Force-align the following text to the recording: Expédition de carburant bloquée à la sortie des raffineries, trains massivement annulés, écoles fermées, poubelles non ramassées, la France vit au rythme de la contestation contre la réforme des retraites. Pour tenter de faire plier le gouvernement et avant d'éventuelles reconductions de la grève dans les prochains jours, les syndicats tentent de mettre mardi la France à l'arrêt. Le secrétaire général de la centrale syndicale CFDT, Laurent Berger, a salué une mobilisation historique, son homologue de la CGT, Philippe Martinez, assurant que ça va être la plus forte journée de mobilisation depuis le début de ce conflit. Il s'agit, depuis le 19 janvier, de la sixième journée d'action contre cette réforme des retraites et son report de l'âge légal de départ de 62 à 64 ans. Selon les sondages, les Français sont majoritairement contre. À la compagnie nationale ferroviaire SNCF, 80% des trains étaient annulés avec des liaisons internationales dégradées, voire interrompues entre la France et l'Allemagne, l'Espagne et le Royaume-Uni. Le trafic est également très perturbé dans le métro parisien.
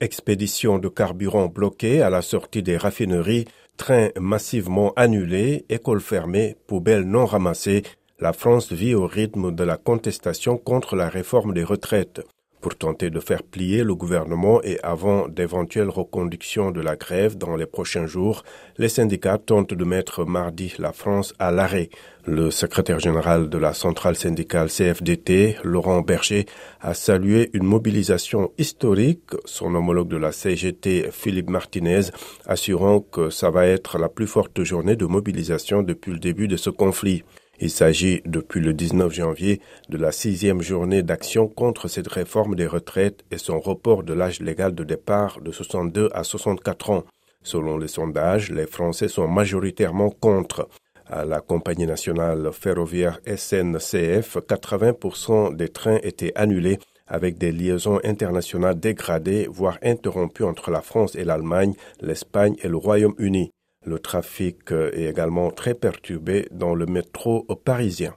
Expédition 0.00 0.78
de 0.78 0.88
carburant 0.88 1.48
bloquée 1.48 2.02
à 2.02 2.10
la 2.10 2.22
sortie 2.22 2.62
des 2.62 2.76
raffineries, 2.76 3.46
trains 3.76 4.10
massivement 4.20 4.92
annulés, 4.94 5.64
écoles 5.68 6.00
fermées, 6.00 6.56
poubelles 6.68 7.02
non 7.02 7.26
ramassées, 7.26 7.82
la 8.20 8.32
France 8.32 8.72
vit 8.72 8.94
au 8.94 9.08
rythme 9.08 9.52
de 9.52 9.64
la 9.64 9.76
contestation 9.76 10.56
contre 10.56 10.94
la 10.94 11.08
réforme 11.08 11.52
des 11.52 11.64
retraites. 11.64 12.20
Pour 12.60 12.76
tenter 12.76 13.10
de 13.10 13.20
faire 13.20 13.44
plier 13.44 13.84
le 13.84 13.94
gouvernement 13.94 14.60
et 14.64 14.80
avant 14.82 15.28
d'éventuelles 15.28 15.90
reconductions 15.90 16.72
de 16.72 16.80
la 16.80 16.96
grève 16.96 17.38
dans 17.38 17.54
les 17.54 17.66
prochains 17.66 18.06
jours, 18.06 18.42
les 18.78 18.88
syndicats 18.88 19.38
tentent 19.38 19.74
de 19.74 19.84
mettre 19.84 20.24
mardi 20.24 20.74
la 20.78 20.92
France 20.92 21.34
à 21.38 21.52
l'arrêt. 21.52 21.88
Le 22.24 22.50
secrétaire 22.50 22.98
général 22.98 23.48
de 23.48 23.58
la 23.58 23.72
centrale 23.74 24.16
syndicale 24.16 24.68
CFDT, 24.68 25.56
Laurent 25.62 26.00
Berger, 26.00 26.46
a 26.80 26.94
salué 26.94 27.48
une 27.52 27.64
mobilisation 27.64 28.50
historique, 28.58 29.30
son 29.44 29.74
homologue 29.76 30.08
de 30.08 30.16
la 30.16 30.32
CGT, 30.32 31.10
Philippe 31.12 31.50
Martinez, 31.50 32.10
assurant 32.46 33.00
que 33.00 33.30
ça 33.30 33.50
va 33.50 33.66
être 33.66 33.98
la 33.98 34.08
plus 34.08 34.26
forte 34.26 34.64
journée 34.64 34.96
de 34.96 35.06
mobilisation 35.06 35.82
depuis 35.82 36.12
le 36.12 36.18
début 36.18 36.48
de 36.48 36.56
ce 36.56 36.70
conflit. 36.70 37.22
Il 37.60 37.70
s'agit, 37.70 38.22
depuis 38.24 38.60
le 38.60 38.72
19 38.72 39.12
janvier, 39.12 39.60
de 39.88 39.96
la 39.96 40.12
sixième 40.12 40.62
journée 40.62 41.02
d'action 41.02 41.48
contre 41.48 41.88
cette 41.88 42.06
réforme 42.06 42.54
des 42.54 42.68
retraites 42.68 43.24
et 43.32 43.38
son 43.38 43.58
report 43.58 44.04
de 44.04 44.12
l'âge 44.12 44.40
légal 44.40 44.76
de 44.76 44.84
départ 44.84 45.40
de 45.40 45.50
62 45.50 46.08
à 46.12 46.22
64 46.22 46.90
ans. 46.90 47.04
Selon 47.42 47.76
les 47.76 47.88
sondages, 47.88 48.52
les 48.52 48.66
Français 48.66 49.08
sont 49.08 49.26
majoritairement 49.26 50.10
contre. 50.10 50.68
À 51.06 51.24
la 51.24 51.40
compagnie 51.40 51.86
nationale 51.86 52.50
ferroviaire 52.52 53.18
SNCF, 53.26 54.36
80% 54.36 55.56
des 55.56 55.68
trains 55.68 55.98
étaient 56.02 56.32
annulés 56.36 56.78
avec 57.08 57.38
des 57.38 57.50
liaisons 57.50 57.98
internationales 58.04 58.78
dégradées, 58.78 59.48
voire 59.50 59.78
interrompues 59.82 60.44
entre 60.44 60.70
la 60.70 60.82
France 60.82 61.16
et 61.16 61.24
l'Allemagne, 61.24 61.74
l'Espagne 62.02 62.56
et 62.62 62.68
le 62.68 62.76
Royaume-Uni. 62.76 63.50
Le 63.88 63.98
trafic 63.98 64.70
est 64.70 65.08
également 65.08 65.50
très 65.50 65.72
perturbé 65.72 66.46
dans 66.50 66.74
le 66.74 66.84
métro 66.84 67.46
parisien. 67.64 68.14